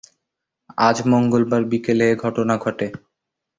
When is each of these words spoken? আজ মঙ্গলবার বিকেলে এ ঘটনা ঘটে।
আজ 0.79 0.97
মঙ্গলবার 1.07 1.61
বিকেলে 1.65 2.05
এ 2.11 2.15
ঘটনা 2.15 2.55
ঘটে। 2.57 2.87